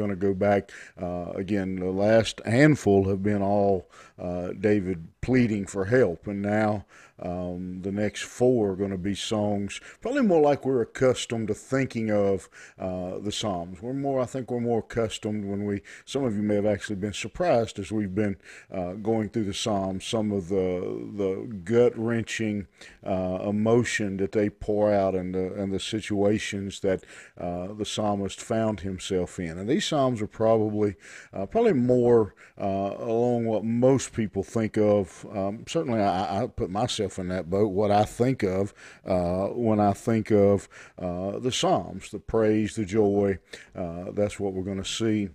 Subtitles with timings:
[0.00, 0.70] going to go back
[1.00, 1.76] uh, again.
[1.76, 6.84] The last handful have been all uh, David pleading for help, and now
[7.22, 11.54] um, the next four are going to be songs, probably more like we're accustomed to
[11.54, 12.48] thinking of
[12.78, 13.82] uh, the Psalms.
[13.82, 15.82] We're more, I think, we're more accustomed when we.
[16.04, 18.36] Some of you may have actually been surprised as we've been
[18.72, 20.06] uh, going through the Psalms.
[20.06, 20.80] Some of the
[21.14, 22.66] the gut wrenching
[23.04, 27.04] uh, emotion that they pour out and the and the situations that
[27.38, 29.58] uh, the psalmist found himself in.
[29.58, 30.94] And these Psalms are probably
[31.34, 35.09] uh, probably more uh, along what most people think of.
[35.32, 37.68] Um, certainly, I, I put myself in that boat.
[37.68, 38.74] What I think of
[39.04, 43.38] uh, when I think of uh, the Psalms, the praise, the joy,
[43.74, 45.30] uh, that's what we're going to see.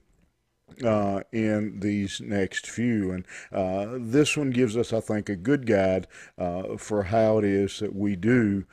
[0.83, 3.11] Uh, in these next few.
[3.11, 6.07] And uh, this one gives us, I think, a good guide
[6.39, 8.65] uh, for how it is that we do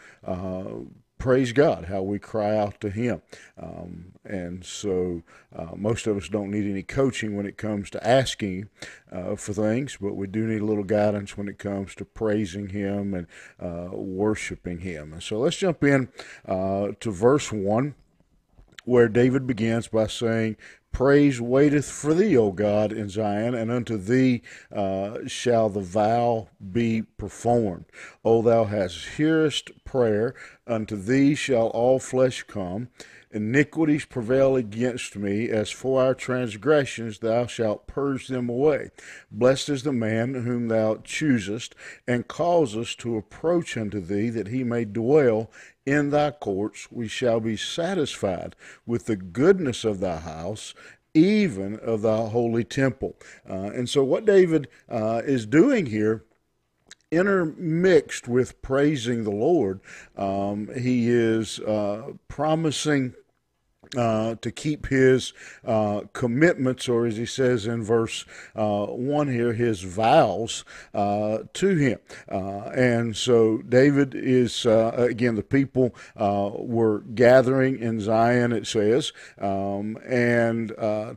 [1.22, 3.22] praise God, how we cry out to Him.
[3.56, 5.22] Um, and so
[5.54, 8.70] uh, most of us don't need any coaching when it comes to asking
[9.12, 12.70] uh, for things, but we do need a little guidance when it comes to praising
[12.70, 13.28] Him and
[13.60, 15.12] uh, worshiping Him.
[15.12, 16.08] And so let's jump in
[16.44, 17.94] uh, to verse 1
[18.84, 20.56] where David begins by saying,
[20.92, 26.48] Praise waiteth for thee, O God, in Zion, and unto thee uh, shall the vow
[26.70, 27.86] be performed.
[28.24, 30.34] O thou hast hearest prayer,
[30.66, 32.88] unto thee shall all flesh come.
[33.34, 35.48] Iniquities prevail against me.
[35.48, 38.90] As for our transgressions, thou shalt purge them away.
[39.30, 41.74] Blessed is the man whom thou choosest,
[42.06, 45.50] and causest to approach unto thee, that he may dwell
[45.86, 46.88] in thy courts.
[46.92, 48.54] We shall be satisfied
[48.84, 50.74] with the goodness of thy house,
[51.14, 53.16] even of thy holy temple.
[53.48, 56.24] Uh, and so, what David uh, is doing here
[57.10, 59.80] intermixed with praising the Lord,
[60.16, 63.14] um, he is uh, promising
[63.96, 65.32] uh, to keep his
[65.66, 68.24] uh, commitments, or as he says in verse
[68.56, 70.64] uh, 1 here, his vows
[70.94, 71.98] uh, to him.
[72.30, 79.12] Uh, and so David is, uh, again, the people were gathering in Zion, it says,
[79.40, 80.68] um, and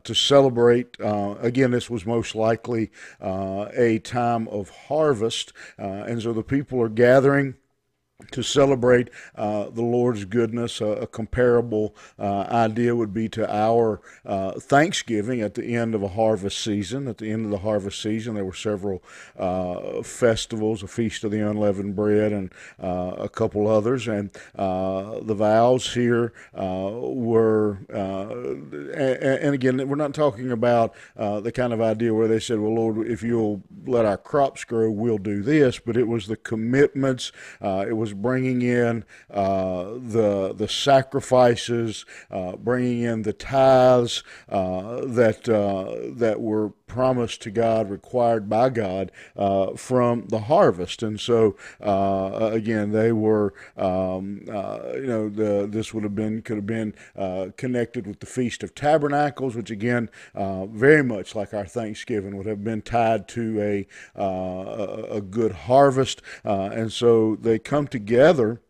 [0.04, 5.52] to celebrate, again, this was most likely a time of harvest.
[5.78, 7.54] and so the people are gathering
[8.30, 10.80] to celebrate uh, the Lord's goodness.
[10.80, 16.02] A, a comparable uh, idea would be to our uh, Thanksgiving at the end of
[16.02, 17.08] a harvest season.
[17.08, 19.02] At the end of the harvest season, there were several
[19.38, 24.08] uh, festivals, a feast of the unleavened bread, and uh, a couple others.
[24.08, 31.72] And uh, the vows here were, and, and, again, we're not talking about the kind
[31.72, 35.42] of idea where they said, "Well, Lord, if you'll let our crops grow, we'll do
[35.42, 37.32] this," but it was the commitments.
[37.60, 45.00] it was was bringing in uh, the the sacrifices, uh, bringing in the tithes uh,
[45.04, 51.02] that uh, that were promised to God, required by God uh, from the harvest.
[51.02, 56.14] And so uh, uh, again, they were um, uh, you know the, this would have
[56.14, 56.94] been could have been
[57.56, 62.64] connected with the Feast of Tabernacles, which again very much like our Thanksgiving would have
[62.64, 63.86] been tied to a,
[64.16, 66.22] a good harvest.
[66.44, 68.60] and so they come together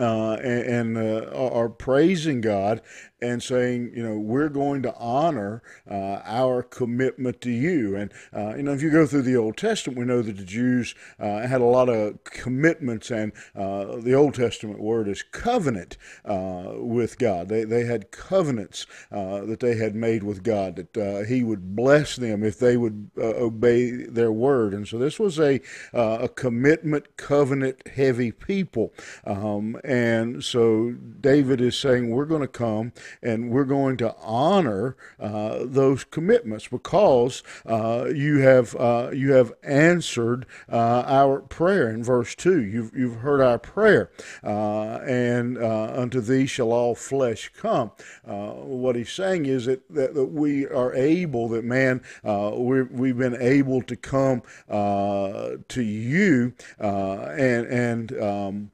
[0.00, 2.82] uh, and, and uh, are praising God
[3.22, 7.96] and saying, you know, we're going to honor uh, our commitment to you.
[7.96, 10.44] And, uh, you know, if you go through the Old Testament, we know that the
[10.44, 15.96] Jews uh, had a lot of commitments, and uh, the Old Testament word is covenant
[16.24, 17.48] with God.
[17.48, 22.42] They, they had covenants that they had made with God, that He would bless them
[22.42, 24.74] if they would obey their word.
[24.74, 25.60] And so this was a,
[25.94, 28.92] a commitment, covenant heavy people.
[29.24, 32.92] Um, and so David is saying, we're going to come
[33.22, 39.52] and we're going to honor uh, those commitments because uh, you have uh, you have
[39.62, 42.62] answered uh, our prayer in verse two.
[42.62, 44.10] You've you've heard our prayer,
[44.44, 47.90] uh, and uh, unto thee shall all flesh come.
[48.24, 53.40] what he's saying is that, that, that, we are able, that man, we we've been
[53.40, 58.70] able to come to you and and um,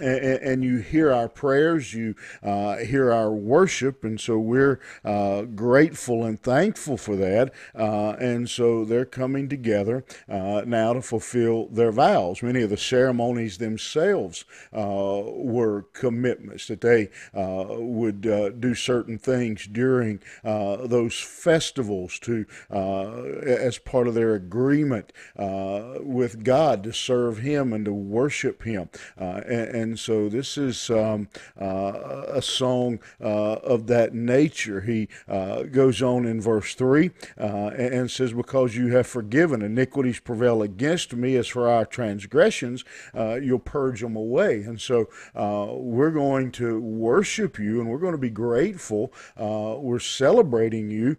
[0.00, 5.42] and, and, you hear our prayers, you uh, hear our worship, and so we're uh,
[5.42, 7.52] grateful and thankful for that.
[7.74, 12.42] Uh, and so they're coming together uh, now to fulfill their vows.
[12.42, 19.66] Many of the ceremonies themselves uh, were commitments that they uh, would do certain things
[19.66, 27.84] during those festivals to as part of their agreement with God to serve Him and
[27.84, 28.88] to worship Him.
[29.16, 31.28] and and so this is um,
[31.60, 34.80] uh, a song uh, of that nature.
[34.80, 39.62] He uh, goes on in verse 3 uh, and, and, says, Because you have forgiven,
[39.62, 41.36] iniquities prevail against me.
[41.36, 44.62] As for our transgressions, uh, you'll purge them away.
[44.62, 49.12] And so we're going to worship you and we're going to be grateful.
[49.36, 51.16] we're celebrating you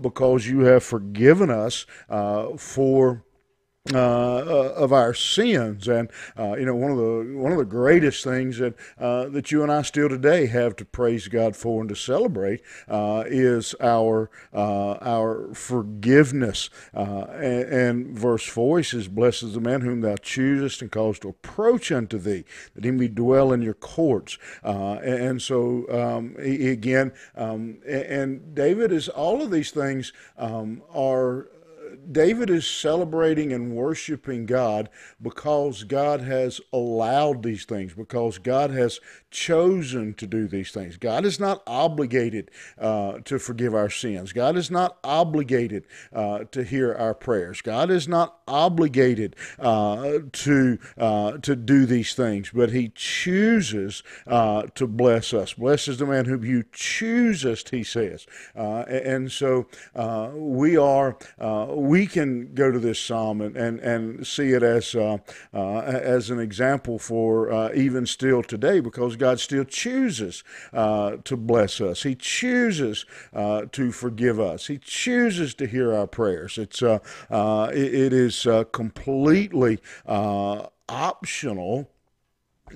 [0.00, 1.84] because you have forgiven us
[2.56, 3.24] for
[3.94, 7.64] uh, uh, of our sins, and uh, you know one of the one of the
[7.64, 11.80] greatest things that uh, that you and I still today have to praise God for
[11.80, 16.68] and to celebrate uh, is our uh, our forgiveness.
[16.92, 21.30] And, and, verse four, says, "Blessed is the man whom thou choosest and causest to
[21.30, 22.44] approach unto thee,
[22.74, 28.54] that he may dwell in your courts." And, and, so um, he, again, um, and
[28.54, 31.48] David is all of these things um, are
[32.10, 34.88] David is celebrating and worshiping God
[35.20, 39.00] because God has allowed these things, because God has
[39.30, 40.96] chosen to do these things.
[40.96, 44.32] God is not obligated uh, to forgive our sins.
[44.32, 47.60] God is not obligated uh, to hear our prayers.
[47.60, 54.62] God is not obligated uh, to uh, to do these things, but He chooses uh,
[54.74, 55.54] to bless us.
[55.54, 58.26] Blessed is the man whom you choosest, He says.
[58.56, 59.66] Uh, and so
[60.34, 61.16] we are
[61.78, 64.94] we can go to this psalm and, and, and see it as
[65.52, 72.02] as an example for even still today because God still chooses uh, to bless us.
[72.02, 74.66] He chooses uh, to forgive us.
[74.66, 76.58] He chooses to hear our prayers.
[76.58, 76.98] It's uh,
[77.30, 81.90] uh it, it is uh, completely uh, optional.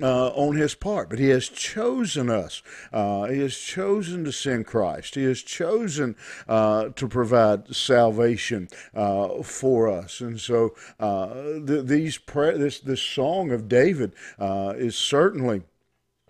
[0.01, 2.63] Uh, on his part, but he has chosen us.
[2.91, 5.15] Uh, he has chosen to send Christ.
[5.15, 6.15] He has chosen
[6.47, 8.69] uh, to provide salvation
[9.43, 10.19] for us.
[10.19, 15.63] And so, th- these pre- this this song of David is certainly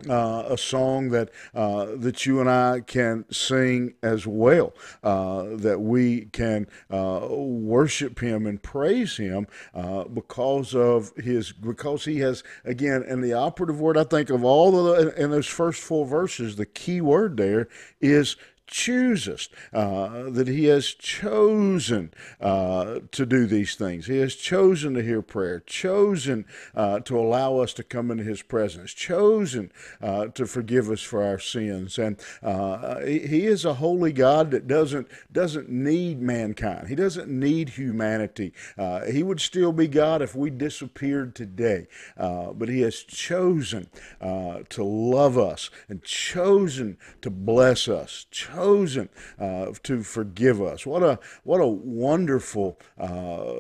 [0.09, 4.73] uh, a song that uh, that you and I can sing as well.
[5.03, 12.05] Uh, that we can uh, worship Him and praise Him uh, because of His because
[12.05, 13.03] He has again.
[13.07, 16.65] And the operative word I think of all the in those first four verses, the
[16.65, 17.67] key word there
[18.01, 18.35] is
[18.74, 22.12] choosest, uh, that He has chosen
[22.42, 24.08] uh, to do these things.
[24.08, 28.42] He has chosen to hear prayer, chosen uh, to allow us to come into His
[28.42, 29.72] presence, chosen
[30.02, 32.00] uh, to forgive us for our sins.
[32.00, 36.88] And uh, He is a holy God that doesn't doesn't need mankind.
[36.88, 38.54] He doesn't need humanity.
[38.75, 41.86] Uh, he would still be God if we disappeared today.
[42.18, 43.88] but He has chosen
[44.20, 48.25] to love us and chosen to bless us.
[48.31, 50.86] Chosen chosen uh, to forgive us.
[50.86, 53.56] What a what a wonderful uh,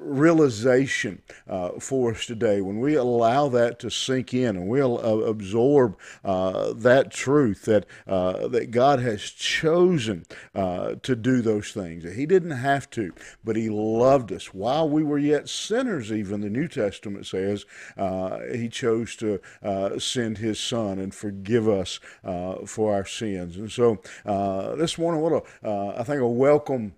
[0.00, 5.26] realization uh, for us today when we allow that to sink in and we'll uh,
[5.28, 10.24] absorb uh, that truth that uh, that God has chosen
[10.54, 12.04] to do those things.
[12.14, 13.12] He didn't have to,
[13.44, 16.10] but He loved us while we were yet sinners.
[16.10, 17.66] Even the New Testament says
[18.52, 19.40] He chose to
[19.98, 22.00] send His Son and forgive us
[22.66, 23.56] for our sins.
[23.56, 24.00] And so
[24.76, 26.94] this morning, what a, uh, I think a welcome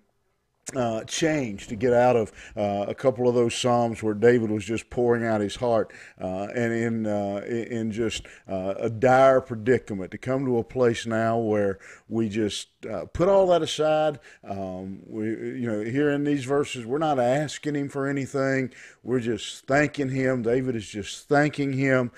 [0.75, 4.65] uh, change to get out of uh, a couple of those psalms where David was
[4.65, 10.11] just pouring out his heart uh, and in uh, in just uh, a dire predicament
[10.11, 14.19] to come to a place now where we just uh, put all that aside.
[14.43, 18.73] Um, we you know here in these verses we're not asking him for anything.
[19.03, 20.41] We're just thanking him.
[20.43, 22.11] David is just thanking him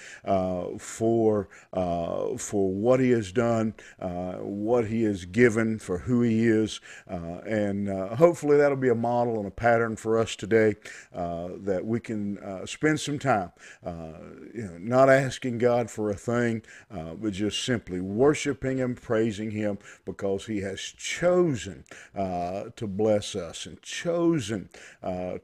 [0.79, 1.47] for
[2.37, 8.42] for what he has done, what he has given, for who he is, and hopefully
[8.43, 10.75] hopefully that'll be a model and a pattern for us today
[11.15, 13.53] uh, that we can uh, spend some time,
[13.85, 14.19] uh,
[14.53, 19.51] you know, not asking God for a thing, uh, but just simply worshiping Him, praising
[19.51, 24.67] Him because He has chosen uh, to bless us and chosen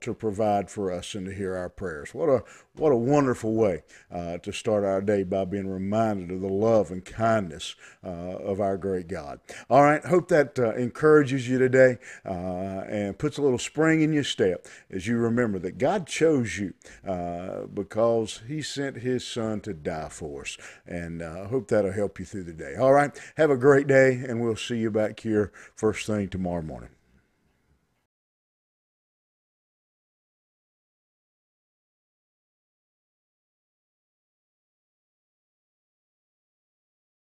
[0.01, 2.13] to provide for us and to hear our prayers.
[2.13, 2.43] What a
[2.75, 7.03] what a wonderful way to start our day by being reminded of the love and
[7.03, 9.39] kindness of our great God.
[9.69, 11.97] All right, hope that encourages you today
[12.89, 16.73] and puts a little spring in your step as you remember that God chose you
[17.07, 20.57] uh, because He sent His Son to die for us.
[20.85, 22.75] And uh, I hope that'll help you through the day.
[22.75, 26.61] All right, have a great day, and we'll see you back here first thing tomorrow
[26.61, 26.89] morning.